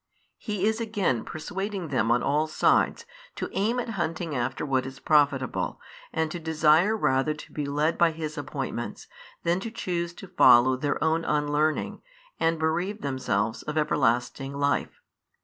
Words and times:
He 0.39 0.65
is 0.65 0.81
again 0.81 1.23
persuading 1.23 1.89
them 1.89 2.09
on 2.09 2.23
all 2.23 2.47
sides 2.47 3.05
to 3.35 3.51
aim 3.51 3.79
at 3.79 3.89
hunting 3.89 4.35
after 4.35 4.65
what 4.65 4.87
is 4.87 4.99
profitable, 4.99 5.79
and 6.11 6.31
to 6.31 6.39
desire 6.39 6.97
rather 6.97 7.35
to 7.35 7.51
be 7.53 7.67
led 7.67 7.99
by 7.99 8.09
His 8.09 8.35
appointments, 8.35 9.05
than 9.43 9.59
to 9.59 9.69
choose 9.69 10.11
to 10.13 10.27
follow 10.27 10.75
their 10.75 10.97
own 11.03 11.23
unlearning 11.23 12.01
and 12.39 12.57
bereave 12.57 13.01
themselves 13.03 13.61
of 13.61 13.77
everlasting 13.77 14.55
life. 14.57 15.01